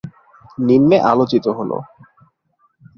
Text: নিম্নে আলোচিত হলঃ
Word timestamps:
নিম্নে 0.59 0.97
আলোচিত 1.11 1.45
হলঃ 1.57 1.79